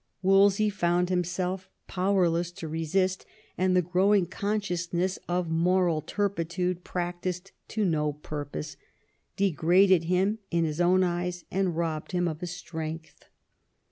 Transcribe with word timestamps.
Wolsey 0.23 0.71
found 0.71 1.09
himself 1.11 1.69
powerless 1.87 2.49
to 2.53 2.67
resist, 2.67 3.23
and 3.55 3.75
the 3.75 3.83
growing 3.83 4.25
consciousness 4.25 5.19
of 5.29 5.51
moral 5.51 6.01
turpitude 6.01 6.83
practised 6.83 7.51
to 7.67 7.85
no 7.85 8.13
purpose 8.13 8.77
degraded 9.35 10.05
him 10.05 10.39
in 10.49 10.65
his 10.65 10.81
own 10.81 11.03
eyes 11.03 11.45
and 11.51 11.77
robbed 11.77 12.13
him 12.13 12.27
of 12.27 12.39
his 12.41 12.49
strength. 12.49 13.25